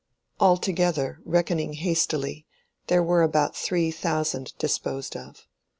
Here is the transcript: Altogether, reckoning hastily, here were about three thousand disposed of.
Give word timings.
Altogether, 0.39 1.19
reckoning 1.25 1.73
hastily, 1.73 2.47
here 2.87 3.03
were 3.03 3.21
about 3.21 3.55
three 3.55 3.91
thousand 3.91 4.53
disposed 4.57 5.15
of. 5.15 5.45